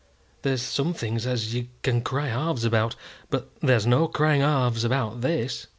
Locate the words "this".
5.21-5.67